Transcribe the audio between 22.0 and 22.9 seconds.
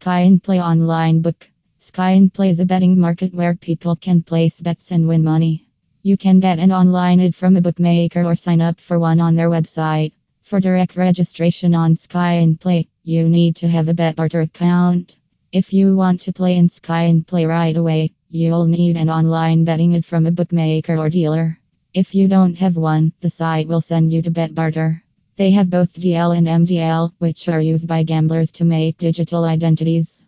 you don't have